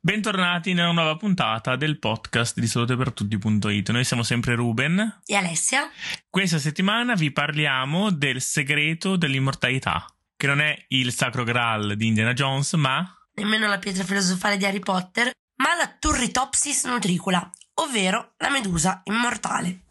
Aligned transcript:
Bentornati 0.00 0.74
nella 0.74 0.92
nuova 0.92 1.16
puntata 1.16 1.74
del 1.74 1.98
podcast 1.98 2.60
di 2.60 2.68
salutepertutti.it. 2.68 3.90
Noi 3.90 4.04
siamo 4.04 4.22
sempre 4.22 4.54
Ruben 4.54 5.22
e 5.26 5.34
Alessia. 5.34 5.90
Questa 6.30 6.60
settimana 6.60 7.14
vi 7.14 7.32
parliamo 7.32 8.12
del 8.12 8.40
segreto 8.40 9.16
dell'immortalità, 9.16 10.06
che 10.36 10.46
non 10.46 10.60
è 10.60 10.84
il 10.90 11.12
sacro 11.12 11.42
graal 11.42 11.96
di 11.96 12.06
Indiana 12.06 12.32
Jones, 12.32 12.74
ma 12.74 13.04
nemmeno 13.34 13.66
la 13.66 13.78
pietra 13.78 14.04
filosofale 14.04 14.56
di 14.56 14.64
Harry 14.64 14.78
Potter, 14.78 15.32
ma 15.56 15.74
la 15.74 15.92
Turritopsis 15.98 16.84
nutricula, 16.84 17.50
ovvero 17.80 18.34
la 18.38 18.50
medusa 18.50 19.00
immortale. 19.02 19.87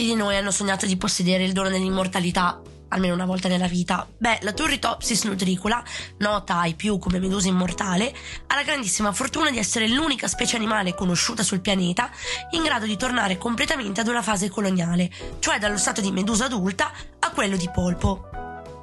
Quanti 0.00 0.16
di 0.16 0.24
noi 0.24 0.38
hanno 0.38 0.50
sognato 0.50 0.86
di 0.86 0.96
possedere 0.96 1.44
il 1.44 1.52
dono 1.52 1.68
dell'immortalità? 1.68 2.62
Almeno 2.88 3.12
una 3.12 3.26
volta 3.26 3.48
nella 3.48 3.66
vita. 3.66 4.08
Beh, 4.16 4.38
la 4.40 4.54
Turritopsis 4.54 5.24
nutricula, 5.24 5.84
nota 6.20 6.58
ai 6.58 6.72
più 6.72 6.98
come 6.98 7.18
medusa 7.18 7.48
immortale, 7.48 8.10
ha 8.46 8.54
la 8.54 8.62
grandissima 8.62 9.12
fortuna 9.12 9.50
di 9.50 9.58
essere 9.58 9.88
l'unica 9.88 10.26
specie 10.26 10.56
animale 10.56 10.94
conosciuta 10.94 11.42
sul 11.42 11.60
pianeta 11.60 12.10
in 12.52 12.62
grado 12.62 12.86
di 12.86 12.96
tornare 12.96 13.36
completamente 13.36 14.00
ad 14.00 14.08
una 14.08 14.22
fase 14.22 14.48
coloniale, 14.48 15.10
cioè 15.38 15.58
dallo 15.58 15.76
stato 15.76 16.00
di 16.00 16.10
medusa 16.12 16.46
adulta 16.46 16.92
a 17.18 17.30
quello 17.32 17.58
di 17.58 17.68
polpo. 17.70 18.30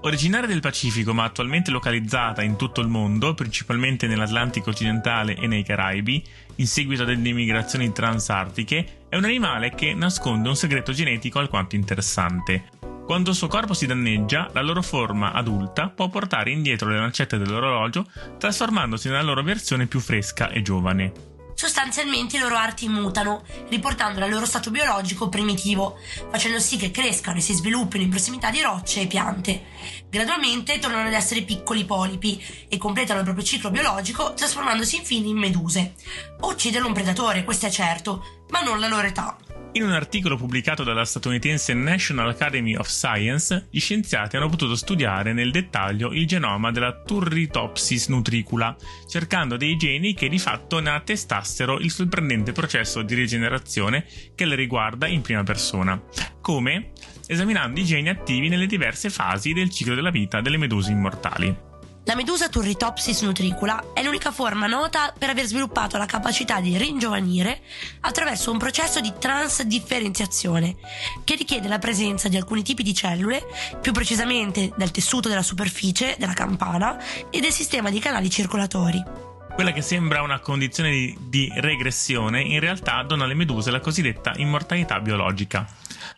Originaria 0.02 0.48
del 0.48 0.62
Pacifico 0.62 1.16
ma 1.16 1.24
attualmente 1.24 1.72
localizzata 1.72 2.44
in 2.44 2.58
tutto 2.58 2.80
il 2.82 2.90
mondo, 2.90 3.34
principalmente 3.34 4.06
nell'Atlantico 4.06 4.70
occidentale 4.70 5.36
e 5.36 5.48
nei 5.48 5.64
Caraibi, 5.64 6.24
in 6.58 6.68
seguito 6.68 7.02
ad 7.02 7.10
immigrazioni 7.10 7.92
transartiche, 7.92 8.97
è 9.10 9.16
un 9.16 9.24
animale 9.24 9.72
che 9.72 9.94
nasconde 9.94 10.50
un 10.50 10.56
segreto 10.56 10.92
genetico 10.92 11.40
alquanto 11.40 11.76
interessante. 11.76 12.70
Quando 13.06 13.30
il 13.30 13.36
suo 13.36 13.48
corpo 13.48 13.74
si 13.74 13.86
danneggia, 13.86 14.50
la 14.52 14.62
loro 14.62 14.82
forma 14.82 15.32
adulta 15.32 15.90
può 15.90 16.10
portare 16.10 16.52
indietro 16.52 16.90
le 16.90 16.98
lancette 16.98 17.38
dell'orologio, 17.38 18.06
trasformandosi 18.38 19.08
nella 19.08 19.22
loro 19.22 19.44
versione 19.44 19.86
più 19.86 20.00
fresca 20.00 20.50
e 20.50 20.62
giovane 20.62 21.36
sostanzialmente 21.58 22.38
i 22.38 22.40
loro 22.40 22.56
arti 22.56 22.88
mutano, 22.88 23.44
riportando 23.70 24.24
al 24.24 24.30
loro 24.30 24.46
stato 24.46 24.70
biologico 24.70 25.28
primitivo, 25.28 25.98
facendo 26.30 26.60
sì 26.60 26.78
che 26.78 26.92
crescano 26.92 27.40
e 27.40 27.42
si 27.42 27.54
sviluppino 27.54 28.04
in 28.04 28.12
prossimità 28.12 28.52
di 28.52 28.62
rocce 28.62 29.02
e 29.02 29.08
piante. 29.08 29.64
Gradualmente 30.08 30.78
tornano 30.78 31.08
ad 31.08 31.14
essere 31.14 31.42
piccoli 31.42 31.84
polipi 31.84 32.40
e 32.68 32.78
completano 32.78 33.20
il 33.20 33.26
proprio 33.26 33.44
ciclo 33.44 33.72
biologico 33.72 34.36
trasformandosi 34.36 34.98
infine 34.98 35.30
in 35.30 35.38
meduse. 35.38 35.96
Uccidono 36.42 36.86
un 36.86 36.94
predatore, 36.94 37.44
questo 37.44 37.66
è 37.66 37.72
certo, 37.72 38.46
ma 38.50 38.62
non 38.62 38.80
la 38.80 38.88
loro 38.88 39.08
età. 39.08 39.36
In 39.78 39.84
un 39.84 39.92
articolo 39.92 40.38
pubblicato 40.38 40.84
dalla 40.84 41.06
statunitense 41.06 41.76
National 41.76 42.30
Academy 42.30 42.76
of 42.76 42.88
Science, 42.88 43.68
gli 43.70 43.80
scienziati 43.80 44.36
hanno 44.36 44.50
potuto 44.50 44.74
studiare 44.74 45.34
nel 45.34 45.52
dettaglio 45.52 46.14
il 46.14 46.26
genoma 46.26 46.72
della 46.72 47.04
Turritopsis 47.04 48.08
nutricula, 48.08 48.76
cercando 49.08 49.56
dei 49.56 49.78
geni 49.78 50.16
che 50.16 50.30
di 50.30 50.40
fatto 50.40 50.80
ne 50.80 50.90
attestassero 50.90 51.78
il 51.78 51.92
sorprendente 51.92 52.54
processo 52.54 53.04
di 53.04 53.14
rigenerazione 53.14 54.08
che 54.34 54.46
le 54.46 54.56
riguarda 54.56 55.06
in 55.06 55.22
prima 55.22 55.44
persona. 55.44 56.02
Come? 56.42 56.94
Esaminando 57.28 57.80
i 57.80 57.86
geni 57.86 58.10
attivi 58.10 58.50
nelle 58.50 58.66
diverse 58.66 59.12
fasi 59.12 59.54
del 59.54 59.70
ciclo 59.70 59.94
della 59.94 60.10
vita 60.10 60.42
delle 60.42 60.58
meduse 60.58 60.90
immortali. 60.90 61.67
La 62.08 62.16
medusa 62.16 62.48
Turritopsis 62.48 63.22
nutricula 63.24 63.92
è 63.92 64.02
l'unica 64.02 64.32
forma 64.32 64.66
nota 64.66 65.14
per 65.18 65.30
aver 65.30 65.46
sviluppato 65.46 65.98
la 65.98 66.06
capacità 66.06 66.62
di 66.62 66.78
ringiovanire 66.78 67.60
attraverso 68.00 68.50
un 68.50 68.58
processo 68.58 69.02
di 69.02 69.12
transdifferenziazione 69.20 70.78
che 71.26 71.36
richiede 71.36 71.68
la 71.68 71.80
presenza 71.80 72.30
di 72.30 72.38
alcuni 72.38 72.64
tipi 72.64 72.82
di 72.82 72.94
cellule, 72.94 73.46
più 73.82 73.92
precisamente 73.92 74.72
del 74.78 74.92
tessuto 74.92 75.28
della 75.28 75.42
superficie, 75.42 76.16
della 76.18 76.32
campana 76.32 76.98
e 77.30 77.42
del 77.42 77.52
sistema 77.52 77.90
di 77.90 78.00
canali 78.00 78.30
circolatori. 78.30 79.27
Quella 79.58 79.72
che 79.72 79.82
sembra 79.82 80.22
una 80.22 80.40
condizione 80.40 80.92
di, 80.92 81.18
di 81.20 81.52
regressione 81.56 82.42
in 82.42 82.60
realtà 82.60 83.02
dona 83.02 83.24
alle 83.24 83.34
meduse 83.34 83.72
la 83.72 83.80
cosiddetta 83.80 84.34
immortalità 84.36 85.00
biologica. 85.00 85.68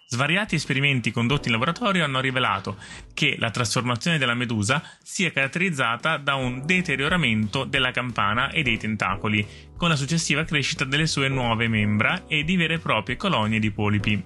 Svariati 0.07 0.55
esperimenti 0.55 1.11
condotti 1.11 1.47
in 1.47 1.53
laboratorio 1.53 2.03
hanno 2.03 2.19
rivelato 2.19 2.75
che 3.13 3.37
la 3.39 3.49
trasformazione 3.49 4.17
della 4.17 4.33
medusa 4.33 4.83
sia 5.01 5.31
caratterizzata 5.31 6.17
da 6.17 6.35
un 6.35 6.65
deterioramento 6.65 7.63
della 7.63 7.91
campana 7.91 8.49
e 8.49 8.61
dei 8.61 8.77
tentacoli, 8.77 9.47
con 9.77 9.87
la 9.87 9.95
successiva 9.95 10.43
crescita 10.43 10.83
delle 10.83 11.07
sue 11.07 11.29
nuove 11.29 11.69
membra 11.69 12.27
e 12.27 12.43
di 12.43 12.57
vere 12.57 12.73
e 12.73 12.79
proprie 12.79 13.15
colonie 13.15 13.59
di 13.59 13.71
polipi. 13.71 14.21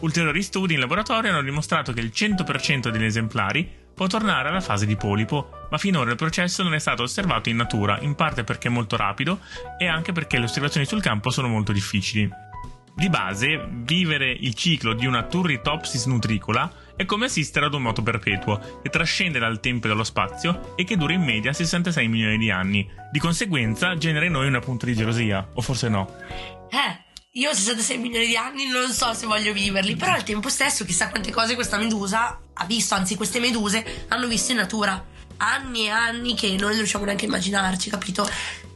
Ulteriori 0.00 0.42
studi 0.42 0.74
in 0.74 0.80
laboratorio 0.80 1.30
hanno 1.30 1.42
dimostrato 1.42 1.94
che 1.94 2.00
il 2.00 2.12
100% 2.14 2.90
degli 2.90 3.04
esemplari 3.04 3.79
può 4.00 4.08
tornare 4.08 4.48
alla 4.48 4.62
fase 4.62 4.86
di 4.86 4.96
polipo, 4.96 5.66
ma 5.68 5.76
finora 5.76 6.08
il 6.08 6.16
processo 6.16 6.62
non 6.62 6.72
è 6.72 6.78
stato 6.78 7.02
osservato 7.02 7.50
in 7.50 7.56
natura, 7.56 7.98
in 8.00 8.14
parte 8.14 8.44
perché 8.44 8.68
è 8.68 8.70
molto 8.70 8.96
rapido 8.96 9.40
e 9.76 9.88
anche 9.88 10.12
perché 10.12 10.38
le 10.38 10.44
osservazioni 10.44 10.86
sul 10.86 11.02
campo 11.02 11.28
sono 11.28 11.48
molto 11.48 11.70
difficili. 11.70 12.26
Di 12.94 13.10
base, 13.10 13.62
vivere 13.70 14.30
il 14.30 14.54
ciclo 14.54 14.94
di 14.94 15.04
una 15.04 15.24
Turritopsis 15.24 16.06
nutricola 16.06 16.72
è 16.96 17.04
come 17.04 17.26
assistere 17.26 17.66
ad 17.66 17.74
un 17.74 17.82
moto 17.82 18.02
perpetuo 18.02 18.80
che 18.82 18.88
trascende 18.88 19.38
dal 19.38 19.60
tempo 19.60 19.84
e 19.84 19.90
dallo 19.90 20.04
spazio 20.04 20.74
e 20.76 20.84
che 20.84 20.96
dura 20.96 21.12
in 21.12 21.22
media 21.22 21.52
66 21.52 22.08
milioni 22.08 22.38
di 22.38 22.50
anni. 22.50 22.88
Di 23.12 23.18
conseguenza 23.18 23.98
genera 23.98 24.24
in 24.24 24.32
noi 24.32 24.46
una 24.46 24.60
punta 24.60 24.86
di 24.86 24.94
gelosia, 24.94 25.46
o 25.52 25.60
forse 25.60 25.90
no. 25.90 26.10
Eh, 26.70 27.09
io 27.34 27.50
ho 27.50 27.54
66 27.54 27.98
milioni 27.98 28.26
di 28.26 28.36
anni, 28.36 28.66
non 28.66 28.90
so 28.90 29.14
se 29.14 29.24
voglio 29.24 29.52
viverli, 29.52 29.94
però 29.94 30.14
al 30.14 30.24
tempo 30.24 30.48
stesso 30.48 30.84
chissà 30.84 31.10
quante 31.10 31.30
cose 31.30 31.54
questa 31.54 31.76
medusa 31.76 32.40
ha 32.52 32.64
visto, 32.64 32.96
anzi 32.96 33.14
queste 33.14 33.38
meduse 33.38 34.06
hanno 34.08 34.26
visto 34.26 34.50
in 34.50 34.58
natura. 34.58 35.06
Anni 35.36 35.86
e 35.86 35.90
anni 35.90 36.34
che 36.34 36.56
non 36.58 36.72
riusciamo 36.72 37.04
neanche 37.04 37.26
a 37.26 37.28
immaginarci, 37.28 37.88
capito? 37.88 38.28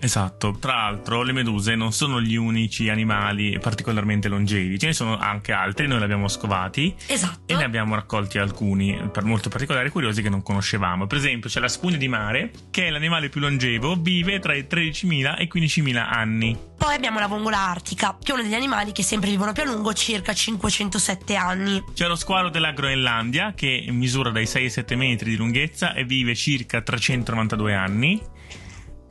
Esatto, 0.05 0.55
tra 0.61 0.75
l'altro 0.75 1.23
le 1.23 1.33
meduse 1.33 1.75
non 1.77 1.91
sono 1.91 2.21
gli 2.21 2.37
unici 2.37 2.91
animali 2.91 3.59
particolarmente 3.59 4.29
longevi, 4.29 4.79
ce 4.79 4.89
ne 4.89 4.93
sono 4.93 5.17
anche 5.17 5.53
altri, 5.53 5.87
noi 5.87 5.97
li 5.97 6.05
abbiamo 6.05 6.29
scovati 6.29 6.95
esatto. 7.07 7.51
e 7.51 7.57
ne 7.57 7.65
abbiamo 7.65 7.95
raccolti 7.95 8.37
alcuni 8.37 9.09
per 9.11 9.25
molto 9.25 9.49
particolari 9.49 9.89
e 9.89 9.91
curiosi 9.91 10.21
che 10.21 10.29
non 10.29 10.43
conoscevamo. 10.43 11.07
Per 11.07 11.17
esempio 11.17 11.49
c'è 11.49 11.59
la 11.59 11.69
spugna 11.69 11.97
di 11.97 12.09
mare, 12.09 12.51
che 12.71 12.89
è 12.89 12.91
l'animale 12.91 13.31
più 13.31 13.41
longevo, 13.41 13.97
vive 13.97 14.41
tra 14.41 14.55
i 14.55 14.67
13.000 14.69 15.39
e 15.39 15.45
i 15.45 15.51
15.000 15.51 15.97
anni. 15.97 16.59
Poi 16.77 16.95
abbiamo 16.95 17.19
la 17.19 17.27
vongola 17.27 17.61
artica, 17.61 18.19
che 18.23 18.31
è 18.31 18.35
uno 18.35 18.43
degli 18.43 18.53
animali 18.53 18.93
che 18.93 19.03
sempre 19.03 19.31
vivono 19.31 19.53
più 19.53 19.63
a 19.63 19.65
lungo, 19.65 19.95
circa 19.95 20.35
507 20.35 21.35
anni. 21.35 21.83
C'è 21.95 22.07
lo 22.07 22.17
squalo 22.17 22.51
della 22.51 22.73
Groenlandia, 22.73 23.55
che 23.55 23.87
misura 23.89 24.29
dai 24.29 24.45
6 24.45 24.65
ai 24.65 24.71
7 24.71 24.97
metri 24.97 25.31
di 25.31 25.37
lunghezza 25.37 25.95
e 25.95 26.05
vive 26.05 26.35
circa 26.35 26.83
392 26.83 27.75
anni 27.75 28.33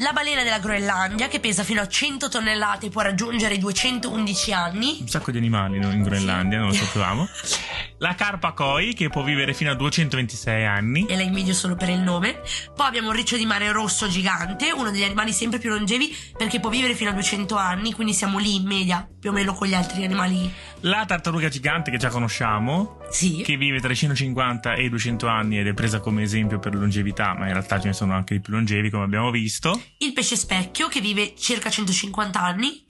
la 0.04 0.12
balena 0.12 0.44
della 0.44 0.60
Groenlandia, 0.60 1.30
che 1.30 1.40
pesa 1.40 1.64
fino 1.64 1.82
a 1.82 1.88
100 1.88 2.28
tonnellate 2.28 2.88
e 2.88 2.90
può 2.90 3.02
raggiungere 3.02 3.56
i 3.56 3.58
211 3.58 4.54
anni. 4.54 4.98
Un 5.00 5.08
sacco 5.08 5.32
di 5.32 5.38
animali 5.38 5.80
no? 5.80 5.92
in 5.92 6.04
Groenlandia, 6.04 6.60
non 6.60 6.68
lo 6.68 6.74
sapevamo. 6.74 7.28
La 8.04 8.16
carpa 8.16 8.52
koi, 8.52 8.94
che 8.94 9.08
può 9.08 9.24
vivere 9.24 9.54
fino 9.54 9.72
a 9.72 9.76
226 9.76 10.66
anni. 10.66 11.06
E 11.06 11.16
la 11.16 11.22
invidio 11.22 11.54
solo 11.54 11.76
per 11.76 11.88
il 11.88 12.00
nome. 12.00 12.42
Poi 12.76 12.86
abbiamo 12.86 13.12
il 13.12 13.16
riccio 13.16 13.38
di 13.38 13.46
mare 13.46 13.72
rosso 13.72 14.10
gigante, 14.10 14.74
uno 14.74 14.92
degli 14.92 15.06
animali 15.06 15.32
sempre 15.32 15.58
più 15.58 15.70
longevi, 15.70 16.14
perché 16.36 16.60
può 16.60 16.70
vivere 16.70 16.96
fino 16.96 17.12
a 17.12 17.14
200 17.14 17.56
anni, 17.56 17.94
quindi 17.94 18.12
siamo 18.12 18.40
lì 18.40 18.56
in 18.56 18.66
media, 18.66 19.08
più 19.18 19.30
o 19.30 19.32
meno 19.32 19.54
con 19.54 19.68
gli 19.68 19.74
altri 19.74 20.04
animali. 20.04 20.52
La 20.82 21.06
tartaruga 21.06 21.48
gigante, 21.48 21.92
che 21.92 21.98
già 21.98 22.10
conosciamo. 22.10 22.98
Sì. 23.10 23.42
Che 23.42 23.56
vive 23.56 23.80
tra 23.80 23.94
i 23.94 23.96
150 23.96 24.74
e 24.74 24.84
i 24.84 24.90
200 24.90 25.28
anni 25.28 25.60
ed 25.60 25.68
è 25.68 25.74
presa 25.74 26.02
come 26.02 26.24
esempio 26.24 26.60
per 26.60 26.76
longevità, 26.76 27.34
ma 27.34 27.46
in 27.46 27.54
realtà 27.54 27.80
ce 27.80 27.88
ne 27.88 27.94
sono 27.94 28.12
anche 28.12 28.34
di 28.34 28.42
più 28.42 28.52
longevi, 28.52 28.90
come 28.90 29.06
abbiamo 29.06 29.32
visto 29.32 29.82
il 30.00 30.12
pesce 30.12 30.36
specchio 30.36 30.90
che 30.90 31.00
vive 31.00 31.36
circa 31.38 31.70
150 31.70 32.42
anni 32.42 32.83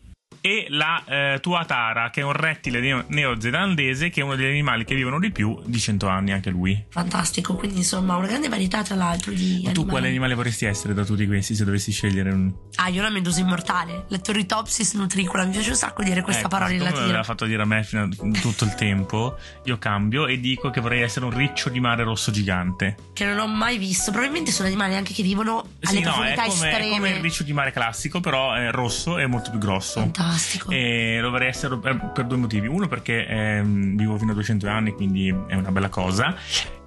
e 0.46 0.66
la 0.68 1.02
eh, 1.06 1.40
tuatara, 1.40 2.10
che 2.10 2.20
è 2.20 2.24
un 2.26 2.34
rettile 2.34 2.82
neo- 2.82 3.06
neozelandese, 3.08 4.10
che 4.10 4.20
è 4.20 4.24
uno 4.26 4.36
degli 4.36 4.50
animali 4.50 4.84
che 4.84 4.94
vivono 4.94 5.18
di 5.18 5.32
più 5.32 5.58
di 5.64 5.80
100 5.80 6.06
anni, 6.10 6.34
anche 6.34 6.50
lui. 6.50 6.84
Fantastico, 6.90 7.56
quindi 7.56 7.78
insomma 7.78 8.18
una 8.18 8.28
grande 8.28 8.50
varietà 8.50 8.84
tra 8.84 8.96
l'altro 8.96 9.32
di 9.32 9.46
Ma 9.46 9.54
animali. 9.54 9.74
tu 9.74 9.86
quale 9.86 10.10
animale 10.10 10.34
vorresti 10.34 10.66
essere 10.66 10.94
da 10.94 11.06
tutti 11.06 11.26
questi 11.28 11.56
se 11.56 11.64
dovessi 11.64 11.94
scegliere 11.94 12.32
un... 12.32 12.52
Ah, 12.76 12.90
io 12.90 13.02
la 13.02 13.10
medusa 13.10 13.40
immortale, 13.40 14.04
la 14.10 14.18
Turritopsis 14.18 14.96
nutricola, 14.96 15.46
mi 15.46 15.52
piace 15.52 15.70
un 15.70 15.76
sacco 15.78 16.04
dire 16.04 16.22
questa 16.22 16.42
ecco, 16.42 16.50
parola 16.50 16.74
in 16.74 16.84
latino. 16.84 17.06
me 17.06 17.14
l'ha 17.14 17.24
fatto 17.24 17.46
dire 17.46 17.62
a 17.62 17.66
me 17.66 17.82
fino 17.86 18.02
a 18.02 18.10
tutto 18.42 18.66
il 18.66 18.76
tempo, 18.76 19.38
io 19.64 19.78
cambio 19.78 20.28
e 20.28 20.42
dico 20.42 20.70
che 20.72 20.82
vorrei 20.82 21.04
essere 21.04 21.24
un 21.24 21.32
riccio 21.32 21.70
di 21.70 21.80
mare 21.80 22.04
rosso 22.04 22.32
gigante. 22.32 22.98
Che 23.14 23.24
non 23.24 23.40
ho 23.40 23.48
mai 23.48 23.78
visto, 23.78 24.12
probabilmente 24.12 24.52
sono 24.52 24.68
animali 24.68 24.96
anche 24.96 25.14
che 25.14 25.24
vivono 25.24 25.66
alle 25.84 25.98
sì, 25.98 26.02
profondità 26.02 26.42
no, 26.44 26.48
è 26.50 26.52
come, 26.52 26.70
estreme. 26.70 26.90
È 26.90 26.98
come 26.98 27.10
il 27.12 27.22
riccio 27.22 27.44
di 27.44 27.54
mare 27.54 27.72
classico, 27.72 28.20
però 28.20 28.52
è 28.52 28.70
rosso 28.72 29.18
e 29.18 29.26
molto 29.26 29.50
più 29.50 29.60
grosso. 29.60 30.02
Fantastico 30.02 30.32
Fantastico. 30.34 30.72
E 30.72 31.20
lo 31.22 31.30
vorrei 31.30 31.50
essere 31.50 31.78
per, 31.78 32.12
per 32.12 32.26
due 32.26 32.38
motivi. 32.38 32.68
Uno 32.68 32.88
perché 32.88 33.28
ehm, 33.28 33.96
vivo 33.96 34.18
fino 34.18 34.32
a 34.32 34.34
200 34.34 34.68
anni, 34.68 34.92
quindi 34.92 35.34
è 35.48 35.56
una 35.56 35.72
bella 35.72 35.90
cosa. 35.90 36.36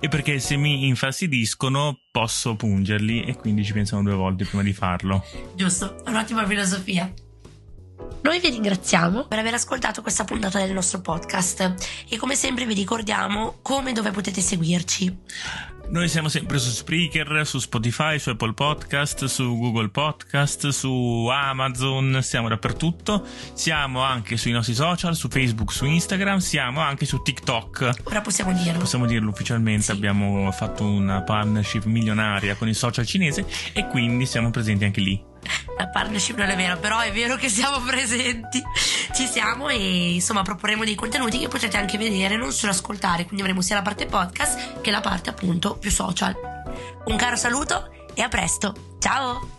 E 0.00 0.08
perché 0.08 0.40
se 0.40 0.56
mi 0.56 0.88
infastidiscono 0.88 2.00
posso 2.10 2.56
pungerli 2.56 3.22
e 3.22 3.36
quindi 3.36 3.64
ci 3.64 3.72
pensano 3.72 4.02
due 4.02 4.14
volte 4.14 4.44
prima 4.44 4.62
di 4.62 4.72
farlo. 4.72 5.24
Giusto, 5.54 6.02
un'ottima 6.06 6.44
filosofia. 6.46 7.10
Noi 8.22 8.40
vi 8.40 8.50
ringraziamo 8.50 9.26
per 9.26 9.38
aver 9.38 9.54
ascoltato 9.54 10.02
questa 10.02 10.24
puntata 10.24 10.58
del 10.58 10.72
nostro 10.72 11.00
podcast 11.00 11.74
e 12.08 12.16
come 12.16 12.34
sempre 12.34 12.66
vi 12.66 12.74
ricordiamo 12.74 13.58
come 13.62 13.90
e 13.90 13.92
dove 13.92 14.10
potete 14.10 14.40
seguirci. 14.40 15.16
Noi 15.88 16.08
siamo 16.08 16.28
sempre 16.28 16.58
su 16.58 16.68
Spreaker, 16.70 17.46
su 17.46 17.58
Spotify, 17.58 18.18
su 18.18 18.30
Apple 18.30 18.52
Podcast, 18.54 19.24
su 19.26 19.56
Google 19.56 19.88
Podcast, 19.88 20.68
su 20.68 21.28
Amazon, 21.32 22.18
siamo 22.22 22.48
dappertutto. 22.48 23.24
Siamo 23.54 24.02
anche 24.02 24.36
sui 24.36 24.50
nostri 24.50 24.74
social, 24.74 25.14
su 25.14 25.28
Facebook, 25.28 25.72
su 25.72 25.84
Instagram, 25.84 26.38
siamo 26.38 26.80
anche 26.80 27.06
su 27.06 27.22
TikTok. 27.22 27.94
Ora 28.04 28.20
possiamo 28.20 28.52
dirlo. 28.52 28.80
Possiamo 28.80 29.06
dirlo 29.06 29.30
ufficialmente, 29.30 29.84
Sì. 29.84 29.90
abbiamo 29.92 30.50
fatto 30.50 30.84
una 30.84 31.22
partnership 31.22 31.84
milionaria 31.84 32.56
con 32.56 32.68
il 32.68 32.74
social 32.74 33.06
cinese 33.06 33.46
e 33.72 33.86
quindi 33.86 34.26
siamo 34.26 34.50
presenti 34.50 34.84
anche 34.84 35.00
lì. 35.00 35.22
La 35.78 35.86
partnership 35.88 36.36
non 36.36 36.48
è 36.48 36.56
vera, 36.56 36.76
però 36.76 36.98
è 36.98 37.12
vero 37.12 37.36
che 37.36 37.48
siamo 37.48 37.78
presenti. 37.80 38.60
Ci 39.16 39.26
siamo 39.26 39.70
e 39.70 40.12
insomma 40.12 40.42
proporremo 40.42 40.84
dei 40.84 40.94
contenuti 40.94 41.38
che 41.38 41.48
potete 41.48 41.78
anche 41.78 41.96
vedere, 41.96 42.36
non 42.36 42.52
solo 42.52 42.72
ascoltare. 42.72 43.24
Quindi 43.24 43.40
avremo 43.40 43.62
sia 43.62 43.76
la 43.76 43.80
parte 43.80 44.04
podcast 44.04 44.82
che 44.82 44.90
la 44.90 45.00
parte 45.00 45.30
appunto 45.30 45.78
più 45.78 45.90
social. 45.90 46.36
Un 47.06 47.16
caro 47.16 47.36
saluto 47.36 47.90
e 48.12 48.20
a 48.20 48.28
presto. 48.28 48.74
Ciao! 48.98 49.55